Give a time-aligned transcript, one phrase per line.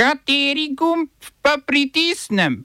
[0.00, 1.12] Kateri gumb
[1.44, 2.64] pa pritisnem?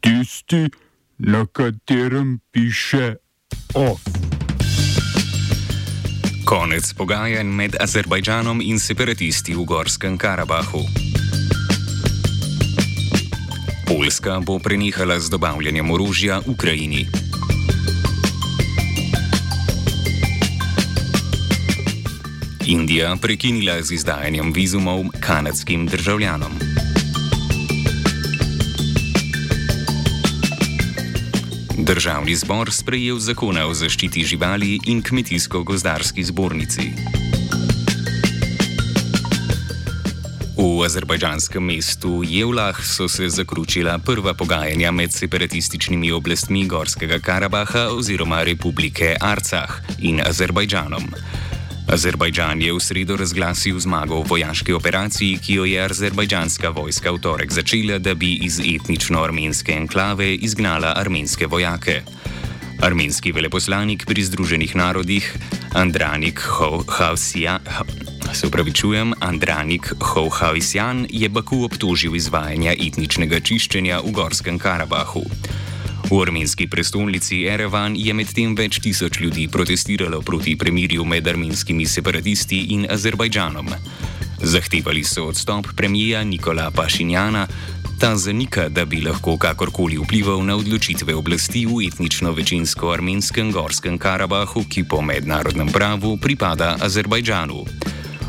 [0.00, 0.72] Tisti,
[1.18, 3.20] na katerem piše
[3.76, 4.00] OF.
[6.48, 10.80] Konec pogajanj med Azerbajdžanom in separatisti v Gorskem Karabahu.
[13.84, 17.25] Poljska bo prenehala z dobavljanjem orožja Ukrajini.
[22.66, 26.52] Indija prekinila z izdajanjem vizumov kanadskim državljanom.
[31.78, 36.90] Državni zbor sprejel zakone o zaščiti živali in kmetijsko-gozdarski zbornici.
[40.56, 48.42] V azerbajdžanskem mestu Jevlah so se zaključila prva pogajanja med separatističnimi oblastmi Gorskega Karabaha oziroma
[48.42, 51.02] Republike Arcah in Azerbajdžanom.
[51.86, 57.18] Azerbajdžan je v sredo razglasil zmago v vojaški operaciji, ki jo je azerbajdžanska vojska v
[57.22, 62.02] torek začela, da bi iz etnično-armenske enklave izgnala armenske vojake.
[62.82, 65.24] Armenski veleposlanik pri Združenih narodih
[65.72, 66.42] Andranik
[70.00, 75.22] Houhavsjan je Baku obtožil izvajanja etničnega čiščenja v Gorskem Karabahu.
[76.06, 82.60] V armenski prestolnici Erevan je medtem več tisoč ljudi protestiralo proti premirju med armenskimi separatisti
[82.76, 83.72] in Azerbajdžanom.
[84.38, 87.48] Zahtevali so odstop premijeja Nikola Pašinjana,
[87.98, 93.98] ta zanika, da bi lahko kakorkoli vplival na odločitve oblasti v etnično večinsko armenskem Gorskem
[93.98, 97.64] Karabahu, ki po mednarodnem pravu pripada Azerbajdžanu.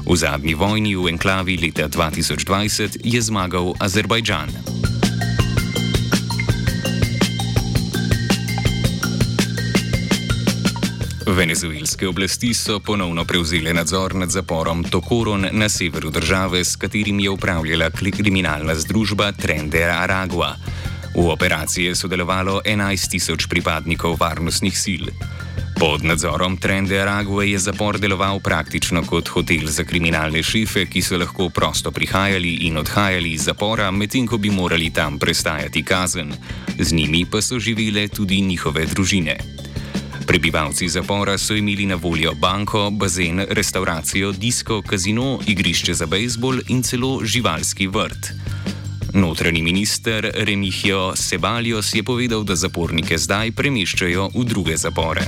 [0.08, 4.97] V zadnji vojni v enklavi leta 2020 je zmagal Azerbajdžan.
[11.48, 17.30] Venezuelske oblasti so ponovno prevzele nadzor nad zaporom Tokoron na severu države, s katerim je
[17.30, 20.56] upravljala kriminalna združba Trende Aragua.
[21.16, 25.04] V operaciji je sodelovalo 11 tisoč pripadnikov varnostnih sil.
[25.80, 31.18] Pod nadzorom Trende Arague je zapor deloval praktično kot hotel za kriminalne šefe, ki so
[31.18, 36.34] lahko prosto prihajali in odhajali iz zapora, medtem ko bi morali tam prestajati kazen.
[36.80, 39.57] Z njimi pa so živele tudi njihove družine.
[40.28, 46.84] Prebivalci zapora so imeli na voljo banko, bazen, restauracijo, disko, kazino, igrišče za bejzbol in
[46.84, 48.34] celo živalski vrt.
[49.14, 55.24] Notranji minister Remihijo Sebalios je povedal, da zapornike zdaj premeščajo v druge zapore.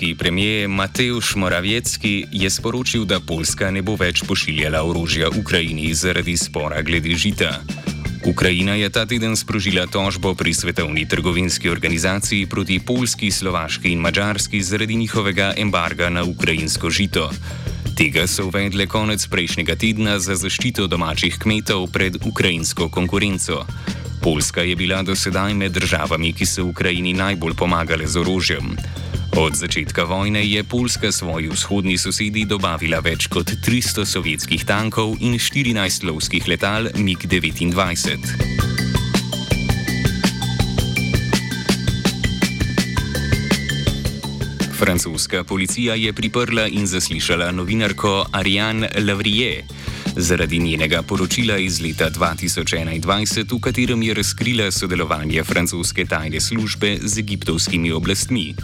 [0.00, 6.36] Poljski premijer Mateusz Morawiecki je sporočil, da Poljska ne bo več pošiljala orožja Ukrajini zaradi
[6.40, 7.50] spora glede žita.
[8.24, 14.62] Ukrajina je ta teden sprožila tožbo pri Svetovni trgovinski organizaciji proti Poljski, Slovaški in Mačarski
[14.62, 17.28] zaradi njihovega embarga na ukrajinsko žito.
[17.92, 23.66] Tega so uvedle konec prejšnjega tedna za zaščito domačih kmetov pred ukrajinsko konkurenco.
[24.24, 28.76] Poljska je bila do sedaj med državami, ki so Ukrajini najbolj pomagale z orožjem.
[29.36, 35.38] Od začetka vojne je Poljska svoji vzhodni sosedi dobavila več kot 300 sovjetskih tankov in
[35.38, 38.18] 14 lovskih letal MiG-29.
[44.80, 49.62] Francoska policija je priprla in zaslišala novinarko Ariane Lavrie
[50.16, 57.18] zaradi njenega poročila iz leta 2021, v katerem je razkrila sodelovanje francoske tajne službe z
[57.18, 58.54] egiptovskimi oblastmi.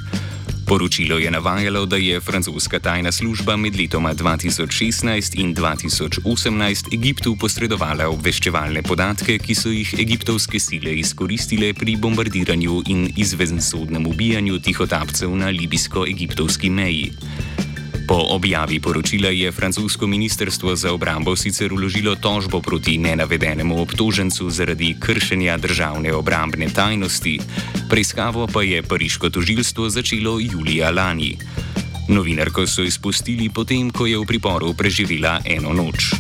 [0.67, 8.09] Poročilo je navajalo, da je francoska tajna služba med letoma 2016 in 2018 Egiptu posredovala
[8.11, 15.55] obveščevalne podatke, ki so jih egiptovske sile izkoristile pri bombardiranju in izvensodnem ubijanju tihotapcev na
[15.55, 17.13] libijsko-egiptovski meji.
[18.07, 24.95] Po objavi poročila je francosko ministrstvo za obrambo sicer uložilo tožbo proti nenavedenemu obtožencu zaradi
[25.01, 27.41] kršenja državne obrambne tajnosti,
[27.91, 31.37] preiskavo pa je pariško tožilstvo začelo julija lani.
[32.09, 36.15] Novinarko so izpustili potem, ko je v priporu preživela eno noč.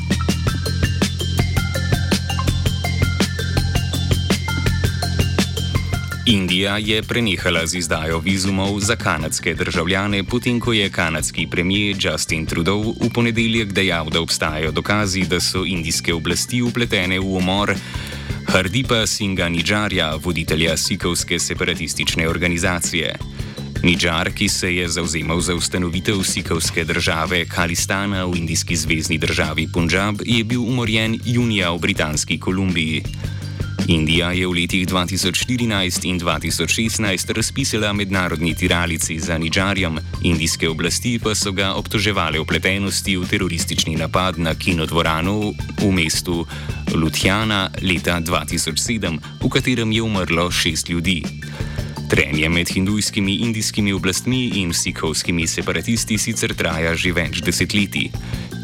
[6.27, 12.47] Indija je prenehala z izdajo vizumov za kanadske državljane, potem ko je kanadski premijer Justin
[12.47, 17.75] Trudeau v ponedeljek dejal, da obstajajo dokazi, da so indijske oblasti upletene v umor
[18.49, 23.15] Hardipa Singa Nidžarja, voditelja sikovske separatistične organizacije.
[23.83, 30.17] Nidžar, ki se je zauzemal za ustanovitev sikovske države Kalistana v indijski zvezdni državi Punjab,
[30.25, 33.03] je bil umorjen junija v Britanski Kolumbiji.
[33.87, 41.35] Indija je v letih 2014 in 2016 razpisala mednarodni tiralici za Nidžarjem, indijske oblasti pa
[41.35, 46.47] so ga obtoževali vpletenosti v teroristični napad na kinodvorano v mestu
[46.95, 51.23] Lutjana leta 2007, v katerem je umrlo šest ljudi.
[52.11, 58.11] Trenje med hindujskimi indijskimi oblastmi in sikovskimi separatisti sicer traja že več desetletij.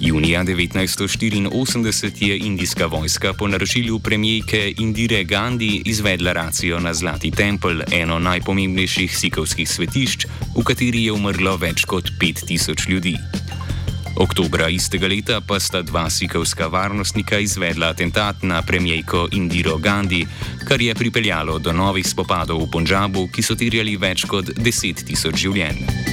[0.02, 7.81] Junija 1984 je indijska vojska po naročilu premijejke Indire Gandhi izvedla racijo na Zlati tempelj,
[7.93, 10.26] eno najpomembnejših sikovskih svetišč,
[10.58, 13.16] v kateri je umrlo več kot 5000 ljudi.
[14.16, 20.26] Oktobra istega leta pa sta dva sikovska varnostnika izvedla atentat na premijejko Indiro Gandhi,
[20.69, 25.46] kar je pripeljalo do novih spopadov v Punjabu, ki so terjali več kot 10 tisoč
[25.46, 26.12] življenj.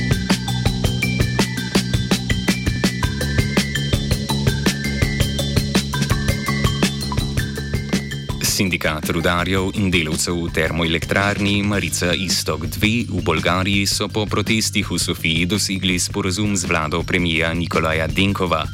[8.60, 15.00] Sindikat rudarjev in delavcev v termoelektrarni Marica Istok 2 v Bolgariji so po protestih v
[15.00, 18.68] Sofiji dosegli sporazum z vlado premija Nikolaja Denkova.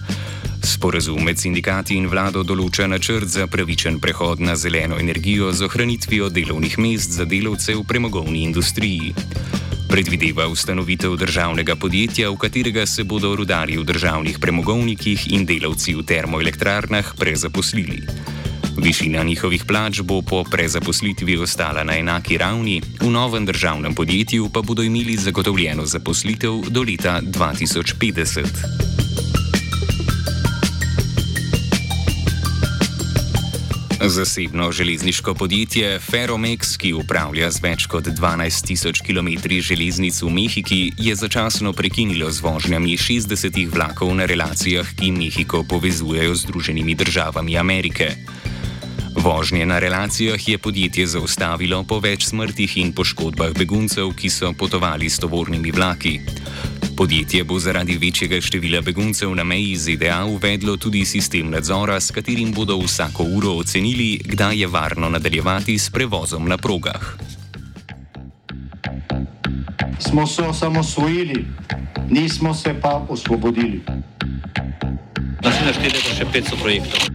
[0.65, 6.33] Sporazum med sindikati in vlado določa načrt za pravičen prehod na zeleno energijo z ohranitvijo
[6.33, 9.13] delovnih mest za delavce v premogovni industriji.
[9.85, 16.01] Predvideva ustanovitev državnega podjetja, v katerega se bodo rudarji v državnih premogovnikih in delavci v
[16.01, 18.01] termoelektrarnah prezaposlili.
[18.77, 24.61] Višina njihovih plač bo po prezaposlitvi ostala na enaki ravni, v novem državnem podjetju pa
[24.61, 28.95] bodo imeli zagotovljeno zaposlitev do leta 2050.
[34.07, 40.91] Zasebno železniško podjetje Ferromex, ki upravlja z več kot 12 tisoč km železnic v Mehiki,
[40.97, 47.57] je začasno prekinilo z vožnjami 60 vlakov na relacijah, ki Mehiko povezujejo z Združenimi državami
[47.57, 48.34] Amerike.
[49.15, 55.09] Vožnje na relacijah je podjetje zaustavilo po več smrtih in poškodbah beguncev, ki so potovali
[55.09, 56.19] s tovornimi vlaki.
[56.97, 62.51] Podjetje bo zaradi večjega števila beguncev na meji ZDA uvedlo tudi sistem nadzora, s katerim
[62.51, 67.15] bodo vsako uro ocenili, kdaj je varno nadaljevati s prevozom na progah.
[69.99, 71.45] Smo se osamosvojili,
[72.09, 73.81] nismo se pa osvobodili.
[75.43, 77.14] Naslednje število je še 500 projektov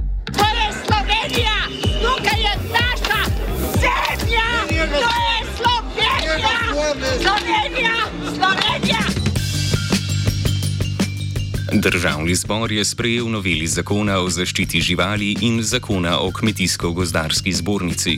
[11.73, 18.17] Državni zbor je sprejel noveli zakona o zaščiti živali in zakona o kmetijsko-gozdarski zbornici.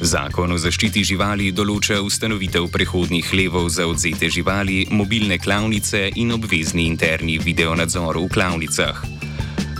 [0.00, 6.84] Zakon o zaščiti živali določa ustanovitev prehodnih levov za odzete živali, mobilne klavnice in obvezni
[6.84, 9.00] interni videonadzor v klavnicah.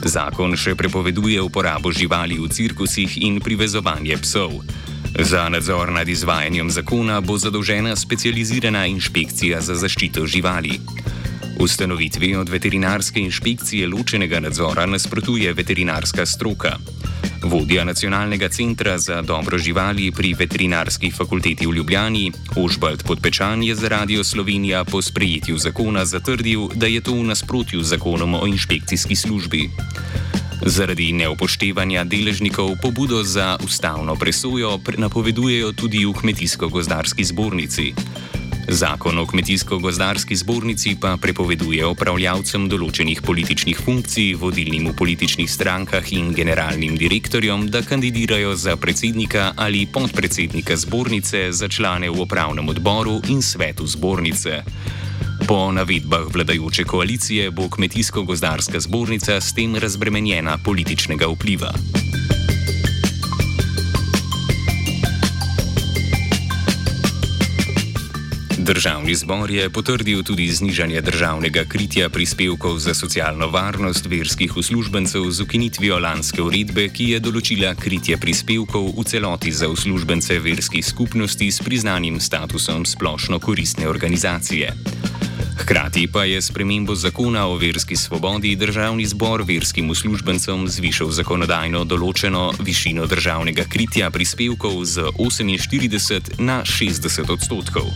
[0.05, 4.63] Zakon še prepoveduje uporabo živali v cirkusih in privezovanje psov.
[5.21, 10.81] Za nadzor nad izvajanjem zakona bo zadolžena specializirana inšpekcija za zaščito živali.
[11.61, 16.77] Ustanovitvi od veterinarske inšpekcije ločenega nadzora nasprotuje veterinarska stroka.
[17.43, 23.89] Vodja Nacionalnega centra za dobro živali pri veterinarski fakulteti v Ljubljani, Ožbald Podpečan, je za
[23.89, 29.17] Radio Slovenija po sprejetju zakona zatrdil, da je to v nasprotju z zakonom o inšpekcijski
[29.17, 29.71] službi.
[30.67, 37.93] Zaradi neupoštevanja deležnikov pobudo za ustavno presojo napovedujejo tudi v Kmetijsko-gozdarski zbornici.
[38.69, 46.33] Zakon o kmetijsko-gozdarski zbornici pa prepoveduje upravljavcem določenih političnih funkcij, vodilnim v političnih strankah in
[46.33, 53.43] generalnim direktorjem, da kandidirajo za predsednika ali podpredsednika zbornice, za člane v upravnem odboru in
[53.43, 54.63] svetu zbornice.
[55.45, 61.75] Po navedbah vladajoče koalicije bo kmetijsko-gozdarska zbornica s tem razbremenjena političnega vpliva.
[68.65, 75.43] Državni zbor je potrdil tudi znižanje državnega kritja prispevkov za socialno varnost verskih uslužbencev z
[75.43, 81.61] ukinitvijo lanske uredbe, ki je določila kritje prispevkov v celoti za uslužbence verskih skupnosti s
[81.61, 84.73] priznanim statusom splošno koristne organizacije.
[85.61, 92.49] Hkrati pa je spremembo zakona o verski svobodi državni zbor verskim uslužbencem zvišal zakonodajno določeno
[92.65, 97.93] višino državnega kritja prispevkov z 48 na 60 odstotkov.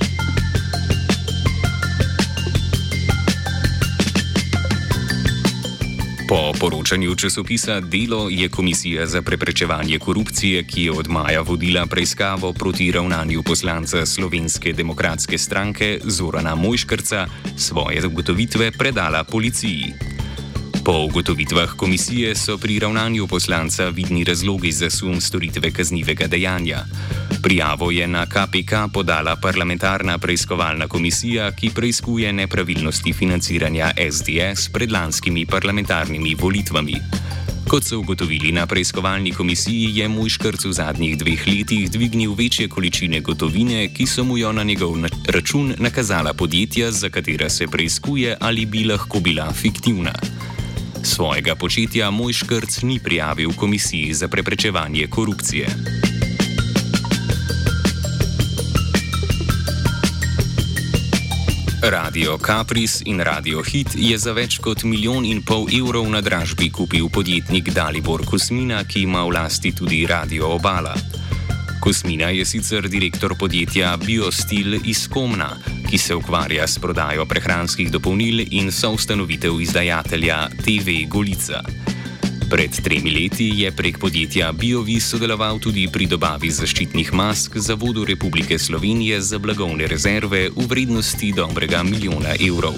[6.60, 12.92] Poročanju časopisa Delo je Komisija za preprečevanje korupcije, ki je od maja vodila preiskavo proti
[12.92, 19.84] ravnanju poslanca Slovenske demokratske stranke Zorana Mojškrca, svoje ugotovitve predala policiji.
[20.84, 26.84] Po ugotovitvah komisije so pri ravnanju poslanca vidni razlogi za sum storitve kaznivega dejanja.
[27.48, 35.46] Prijavo je na KPK podala parlamentarna preiskovalna komisija, ki preiskuje nepravilnosti financiranja SDS pred lanskimi
[35.46, 36.96] parlamentarnimi volitvami.
[37.68, 42.68] Kot so ugotovili na preiskovalni komisiji, je moj škrc v zadnjih dveh letih dvignil večje
[42.68, 48.36] količine gotovine, ki so mu jo na njegov račun nakazala podjetja, za katera se preiskuje
[48.40, 50.12] ali bi lahko bila fiktivna.
[51.02, 56.17] Svojega početja moj škrc ni prijavil komisiji za preprečevanje korupcije.
[61.90, 66.68] Radio Capris in Radio Hit je za več kot milijon in pol evrov na dražbi
[66.68, 70.92] kupil podjetnik Dalibor Kosmina, ki ima v lasti tudi Radio Obala.
[71.80, 75.48] Kosmina je sicer direktor podjetja Biostil iz Komna,
[75.88, 81.64] ki se ukvarja s prodajo prehranskih dopolnil in soustanovitev izdajatelja TV Golica.
[82.48, 88.04] Pred tremi leti je prek podjetja Biovi sodeloval tudi pri dobavi zaščitnih mask za vodo
[88.08, 92.72] Republike Slovenije za blagovne rezerve v vrednosti dobrega milijona evrov.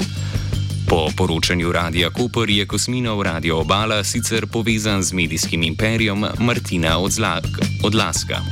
[0.90, 8.42] Po poročanju Radia Koper je Kosminov Radio Obala sicer povezan z medijskim imperijem Martina Odlaska.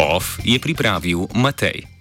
[0.00, 1.97] OF je pripravil Matej.